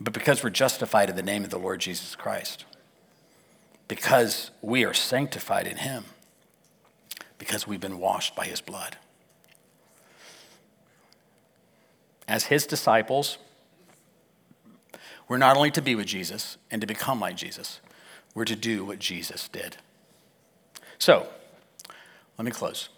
[0.00, 2.64] but because we're justified in the name of the Lord Jesus Christ,
[3.88, 6.04] because we are sanctified in Him,
[7.38, 8.96] because we've been washed by His blood.
[12.26, 13.38] As His disciples,
[15.26, 17.80] we're not only to be with Jesus and to become like Jesus,
[18.34, 19.76] we're to do what Jesus did.
[20.98, 21.26] So,
[22.36, 22.88] let me close.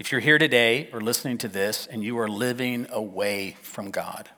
[0.00, 4.30] If you're here today or listening to this and you are living away from God,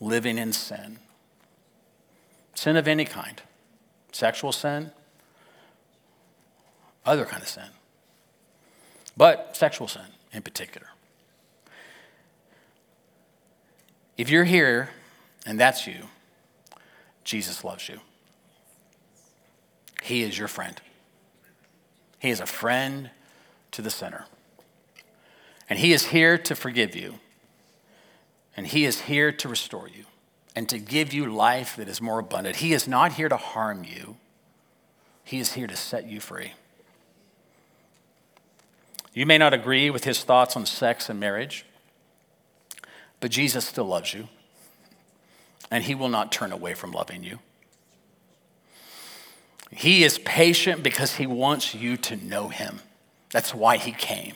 [0.00, 0.98] living in sin.
[2.52, 3.40] Sin of any kind
[4.10, 4.90] sexual sin,
[7.04, 7.68] other kind of sin,
[9.16, 10.88] but sexual sin in particular.
[14.18, 14.90] If you're here
[15.46, 16.08] and that's you,
[17.22, 18.00] Jesus loves you.
[20.02, 20.80] He is your friend.
[22.18, 23.10] He is a friend
[23.76, 24.26] to the sinner.
[25.70, 27.20] And He is here to forgive you
[28.56, 30.04] and He is here to restore you
[30.54, 32.56] and to give you life that is more abundant.
[32.56, 34.16] He is not here to harm you,
[35.22, 36.54] He is here to set you free.
[39.12, 41.66] You may not agree with His thoughts on sex and marriage,
[43.20, 44.28] but Jesus still loves you,
[45.70, 47.38] and He will not turn away from loving you.
[49.70, 52.80] He is patient because He wants you to know Him.
[53.36, 54.34] That's why He came.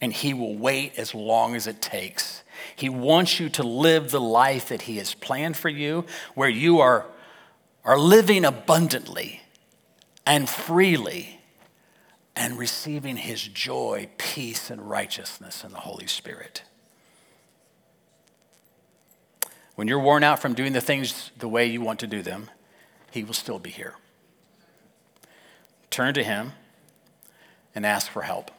[0.00, 2.44] And He will wait as long as it takes
[2.76, 6.80] he wants you to live the life that He has planned for you, where you
[6.80, 7.06] are,
[7.84, 9.42] are living abundantly
[10.26, 11.40] and freely
[12.36, 16.62] and receiving His joy, peace, and righteousness in the Holy Spirit.
[19.76, 22.50] When you're worn out from doing the things the way you want to do them,
[23.10, 23.94] He will still be here.
[25.90, 26.52] Turn to Him
[27.74, 28.50] and ask for help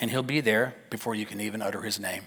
[0.00, 2.26] and he'll be there before you can even utter his name.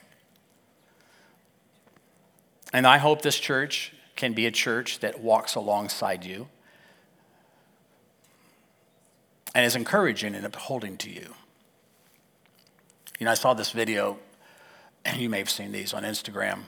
[2.73, 6.47] And I hope this church can be a church that walks alongside you
[9.53, 11.33] and is encouraging and upholding to you.
[13.19, 14.19] You know, I saw this video,
[15.03, 16.63] and you may have seen these on Instagram.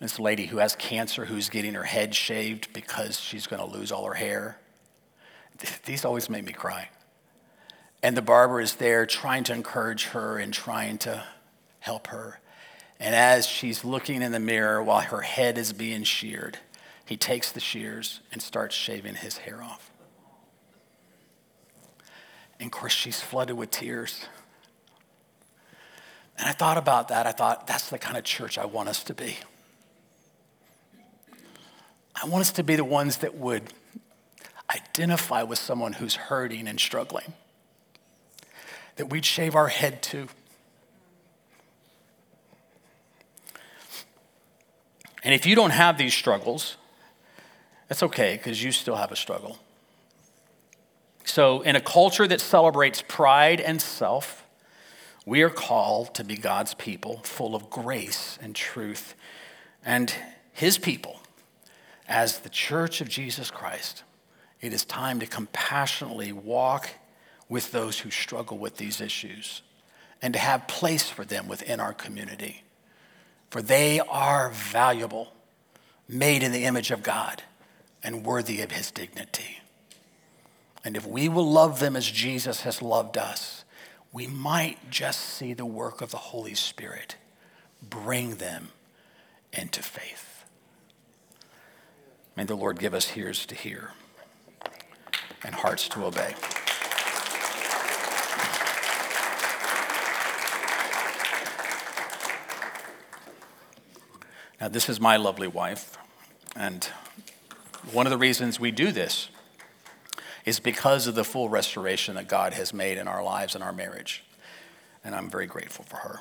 [0.00, 3.92] This lady who has cancer who's getting her head shaved because she's going to lose
[3.92, 4.58] all her hair.
[5.86, 6.88] These always make me cry.
[8.02, 11.24] And the barber is there trying to encourage her and trying to
[11.78, 12.40] help her.
[12.98, 16.58] And as she's looking in the mirror while her head is being sheared,
[17.04, 19.90] he takes the shears and starts shaving his hair off.
[22.58, 24.26] And of course, she's flooded with tears.
[26.38, 27.26] And I thought about that.
[27.26, 29.36] I thought, that's the kind of church I want us to be.
[32.14, 33.72] I want us to be the ones that would
[34.72, 37.32] identify with someone who's hurting and struggling,
[38.96, 40.28] that we'd shave our head to.
[45.24, 46.76] And if you don't have these struggles,
[47.88, 49.58] that's okay because you still have a struggle.
[51.24, 54.44] So, in a culture that celebrates pride and self,
[55.24, 59.14] we are called to be God's people, full of grace and truth.
[59.84, 60.12] And
[60.52, 61.20] His people,
[62.08, 64.02] as the church of Jesus Christ,
[64.60, 66.90] it is time to compassionately walk
[67.52, 69.60] with those who struggle with these issues
[70.22, 72.62] and to have place for them within our community.
[73.50, 75.34] For they are valuable,
[76.08, 77.42] made in the image of God,
[78.02, 79.60] and worthy of His dignity.
[80.82, 83.64] And if we will love them as Jesus has loved us,
[84.14, 87.16] we might just see the work of the Holy Spirit
[87.82, 88.68] bring them
[89.52, 90.46] into faith.
[92.34, 93.90] May the Lord give us ears to hear
[95.44, 96.34] and hearts to obey.
[104.62, 105.98] Now, this is my lovely wife,
[106.54, 106.84] and
[107.90, 109.28] one of the reasons we do this
[110.44, 113.72] is because of the full restoration that God has made in our lives and our
[113.72, 114.22] marriage.
[115.04, 116.20] And I'm very grateful for her.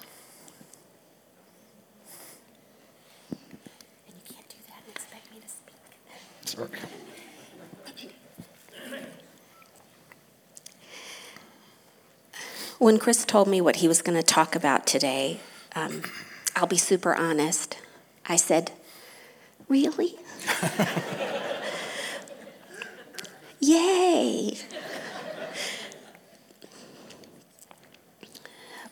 [3.30, 3.40] And
[4.10, 5.76] you can't do that and expect me to speak.
[6.48, 6.70] Sorry.
[12.80, 15.42] When Chris told me what he was going to talk about today,
[15.76, 16.02] um,
[16.56, 17.78] I'll be super honest.
[18.32, 18.72] I said,
[19.68, 20.16] Really?
[23.60, 24.58] Yay!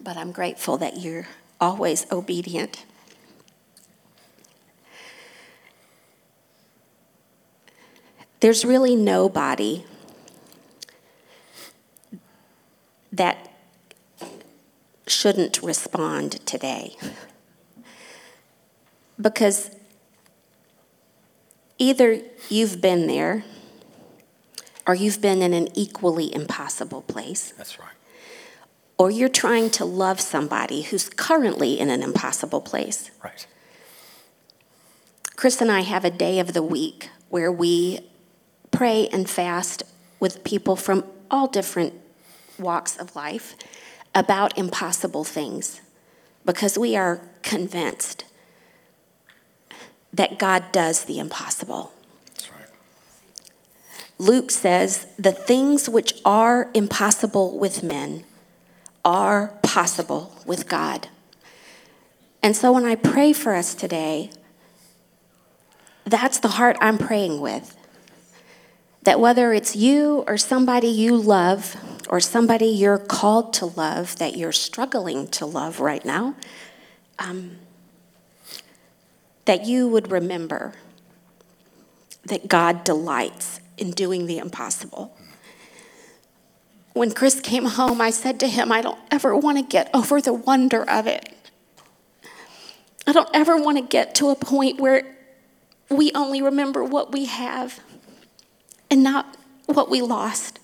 [0.02, 1.30] But I'm grateful that you're
[1.62, 2.84] always obedient.
[8.42, 9.86] There's really nobody
[13.14, 13.50] that
[15.08, 16.98] shouldn't respond today.
[19.22, 19.72] Because
[21.78, 23.44] either you've been there
[24.88, 27.90] or you've been in an equally impossible place, That's right.
[28.98, 33.12] or you're trying to love somebody who's currently in an impossible place.
[33.24, 33.46] Right.
[35.36, 38.00] Chris and I have a day of the week where we
[38.72, 39.84] pray and fast
[40.20, 41.94] with people from all different
[42.58, 43.56] walks of life
[44.14, 45.82] about impossible things
[46.46, 48.26] because we are convinced
[50.20, 51.94] that God does the impossible.
[52.52, 52.68] Right.
[54.18, 58.26] Luke says, The things which are impossible with men
[59.06, 61.08] are possible with God.
[62.44, 64.30] And so when I pray for us today,
[66.04, 67.78] that's the heart I'm praying with.
[69.04, 71.78] That whether it's you or somebody you love
[72.10, 76.36] or somebody you're called to love that you're struggling to love right now,
[77.20, 77.60] um,
[79.50, 80.76] that you would remember
[82.24, 85.18] that God delights in doing the impossible.
[86.94, 90.22] When Chris came home, I said to him, I don't ever want to get over
[90.22, 91.36] the wonder of it.
[93.08, 95.18] I don't ever want to get to a point where
[95.90, 97.80] we only remember what we have
[98.92, 99.36] and not
[99.66, 100.60] what we lost.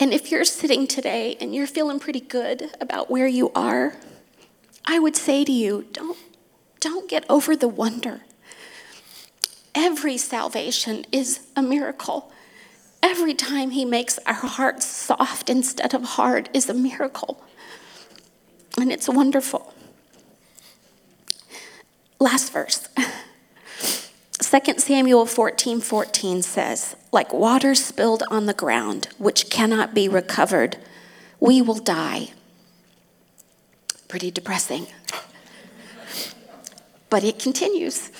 [0.00, 3.94] And if you're sitting today and you're feeling pretty good about where you are,
[4.84, 6.18] I would say to you, don't,
[6.80, 8.22] don't get over the wonder.
[9.74, 12.32] Every salvation is a miracle.
[13.02, 17.42] Every time he makes our hearts soft instead of hard is a miracle.
[18.78, 19.72] And it's wonderful.
[22.18, 22.88] Last verse.
[24.40, 30.76] 2 Samuel 14 14 says, Like water spilled on the ground, which cannot be recovered,
[31.38, 32.30] we will die.
[34.10, 34.88] Pretty depressing.
[37.10, 38.10] But it continues.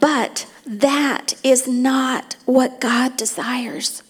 [0.00, 4.02] But that is not what God desires.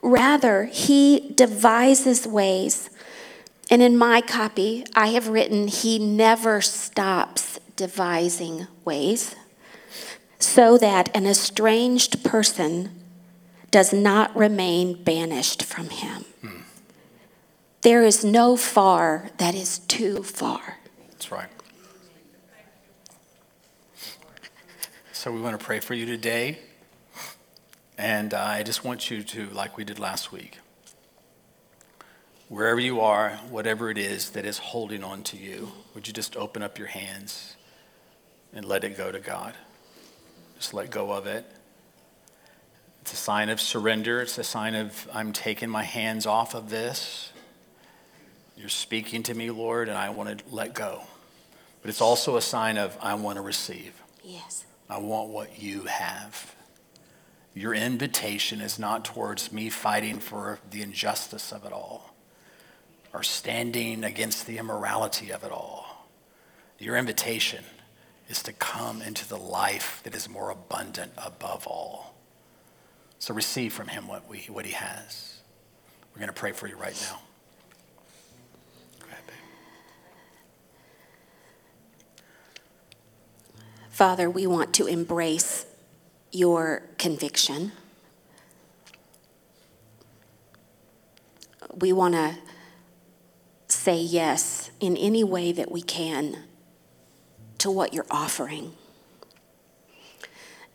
[0.00, 2.90] Rather, He devises ways.
[3.72, 9.34] And in my copy, I have written, He never stops devising ways
[10.38, 12.90] so that an estranged person
[13.72, 16.24] does not remain banished from Him.
[17.82, 20.78] There is no far that is too far.
[21.10, 21.48] That's right.
[25.12, 26.58] So we want to pray for you today
[27.98, 30.58] And I just want you to, like we did last week,
[32.48, 36.36] wherever you are, whatever it is that is holding on to you, would you just
[36.36, 37.56] open up your hands
[38.52, 39.54] and let it go to God?
[40.56, 41.46] Just let go of it.
[43.02, 44.22] It's a sign of surrender.
[44.22, 47.31] It's a sign of I'm taking my hands off of this.
[48.62, 51.02] You're speaking to me, Lord, and I want to let go.
[51.80, 54.00] But it's also a sign of I want to receive.
[54.22, 54.64] Yes.
[54.88, 56.54] I want what you have.
[57.54, 62.14] Your invitation is not towards me fighting for the injustice of it all
[63.12, 66.06] or standing against the immorality of it all.
[66.78, 67.64] Your invitation
[68.28, 72.14] is to come into the life that is more abundant above all.
[73.18, 75.40] So receive from him what, we, what he has.
[76.14, 77.18] We're going to pray for you right now.
[84.02, 85.64] Father, we want to embrace
[86.32, 87.70] your conviction.
[91.72, 92.36] We want to
[93.68, 96.38] say yes in any way that we can
[97.58, 98.72] to what you're offering.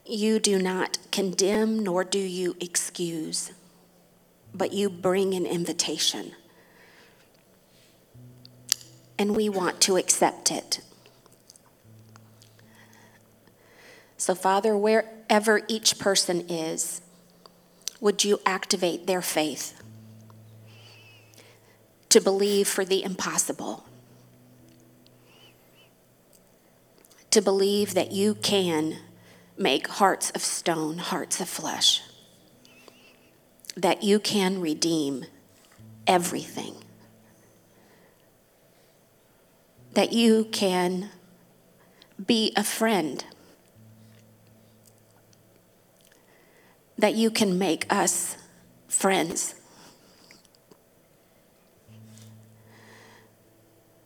[0.05, 3.51] You do not condemn nor do you excuse,
[4.53, 6.31] but you bring an invitation.
[9.19, 10.79] And we want to accept it.
[14.17, 17.01] So, Father, wherever each person is,
[18.01, 19.79] would you activate their faith
[22.09, 23.85] to believe for the impossible?
[27.31, 28.97] To believe that you can
[29.55, 32.01] make hearts of stone hearts of flesh,
[33.75, 35.25] that you can redeem
[36.07, 36.73] everything,
[39.93, 41.11] that you can
[42.25, 43.23] be a friend
[46.97, 48.37] that you can make us
[48.87, 49.55] friends.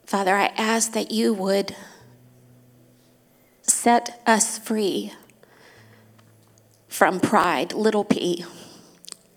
[0.05, 1.75] Father, I ask that you would
[3.61, 5.13] set us free
[6.89, 8.43] from pride, little p,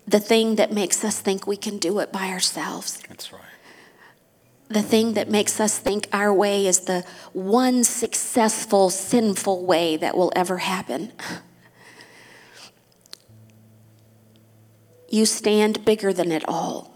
[0.05, 3.41] the thing that makes us think we can do it by ourselves, That's right.
[4.67, 10.17] the thing that makes us think our way is the one successful, sinful way that
[10.17, 11.13] will ever happen.
[15.15, 16.93] You stand bigger than it all.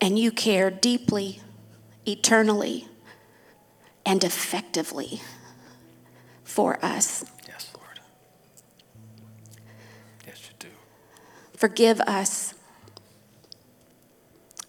[0.00, 1.42] And you care deeply,
[2.06, 2.88] eternally,
[4.06, 5.20] and effectively
[6.44, 7.26] for us.
[7.46, 8.00] Yes, Lord.
[10.26, 10.68] Yes, you do.
[11.54, 12.54] Forgive us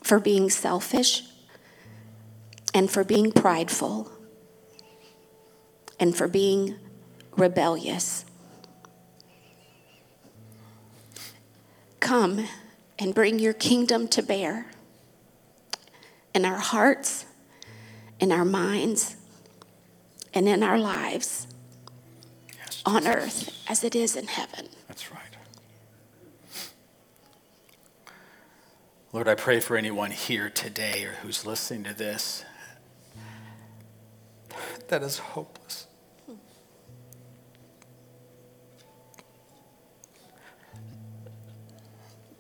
[0.04, 1.24] for being selfish
[2.74, 4.12] and for being prideful
[5.98, 6.76] and for being
[7.38, 8.26] rebellious.
[12.08, 12.48] Come
[12.98, 14.68] and bring your kingdom to bear
[16.34, 17.26] in our hearts,
[18.22, 19.18] in our minds,
[20.34, 21.48] and in our lives
[22.58, 24.70] Yes, on earth as it is in heaven.
[24.88, 25.22] That's right.
[29.12, 32.46] Lord, I pray for anyone here today or who's listening to this
[34.88, 35.87] that is hopeless.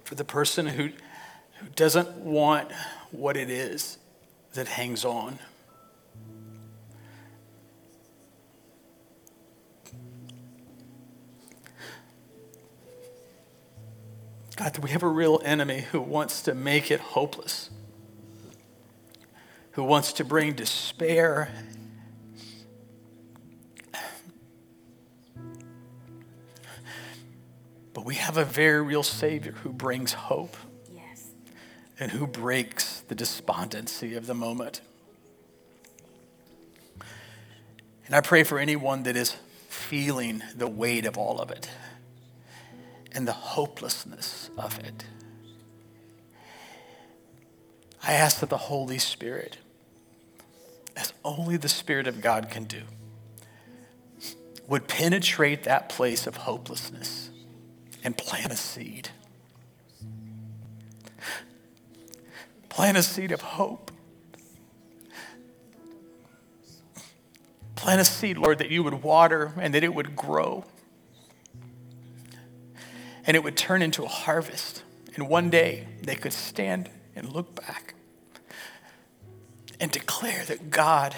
[0.07, 0.91] For the person who,
[1.55, 2.71] who doesn't want
[3.11, 3.97] what it is
[4.53, 5.37] that hangs on.
[14.55, 17.69] God, do we have a real enemy who wants to make it hopeless,
[19.71, 21.51] who wants to bring despair.
[27.97, 30.55] But we have a very real Savior who brings hope
[30.93, 31.31] Yes.
[31.99, 34.81] and who breaks the despondency of the moment.
[38.05, 39.35] And I pray for anyone that is
[39.67, 41.71] feeling the weight of all of it
[43.13, 45.05] and the hopelessness of it.
[48.03, 49.57] I ask that the Holy Spirit,
[50.95, 52.83] as only the Spirit of God can do,
[54.67, 57.26] would penetrate that place of hopelessness
[58.03, 59.09] and plant a seed.
[62.69, 63.91] Plant a seed of hope.
[67.75, 70.65] Plant a seed, Lord, that you would water and that it would grow.
[73.25, 74.83] And it would turn into a harvest.
[75.15, 77.95] And one day they could stand and look back
[79.79, 81.15] and declare that God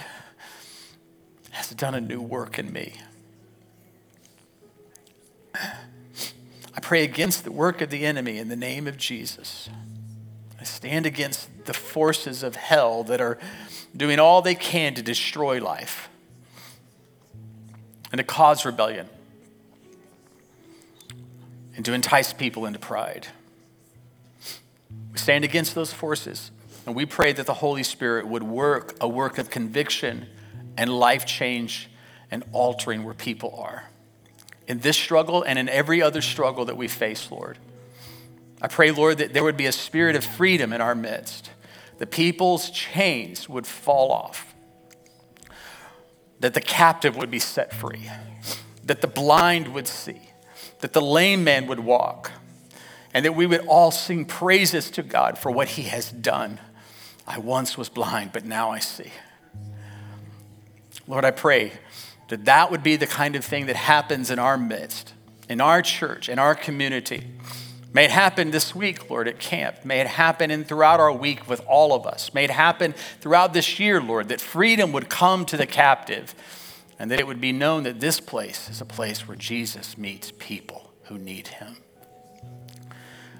[1.52, 2.94] has done a new work in me.
[6.90, 9.70] Pray against the work of the enemy in the name of Jesus.
[10.60, 13.38] I stand against the forces of hell that are
[13.96, 16.10] doing all they can to destroy life
[18.12, 19.08] and to cause rebellion
[21.76, 23.28] and to entice people into pride.
[25.12, 26.50] We stand against those forces
[26.88, 30.26] and we pray that the Holy Spirit would work a work of conviction
[30.76, 31.88] and life change
[32.32, 33.90] and altering where people are.
[34.70, 37.58] In this struggle and in every other struggle that we face, Lord.
[38.62, 41.50] I pray, Lord, that there would be a spirit of freedom in our midst.
[41.98, 44.54] The people's chains would fall off.
[46.40, 48.10] That the captive would be set free.
[48.84, 50.22] That the blind would see.
[50.82, 52.32] That the lame man would walk.
[53.12, 56.60] And that we would all sing praises to God for what he has done.
[57.26, 59.12] I once was blind, but now I see.
[61.08, 61.74] Lord, I pray
[62.30, 65.14] that that would be the kind of thing that happens in our midst,
[65.50, 67.24] in our church, in our community.
[67.92, 69.84] May it happen this week, Lord, at camp.
[69.84, 72.34] May it happen and throughout our week with all of us.
[72.34, 76.36] May it happen throughout this year, Lord, that freedom would come to the captive
[77.00, 80.32] and that it would be known that this place is a place where Jesus meets
[80.38, 81.78] people who need him.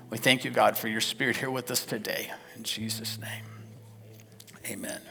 [0.10, 2.32] We thank you, God, for your spirit here with us today.
[2.56, 3.44] In Jesus' name,
[4.68, 5.02] amen.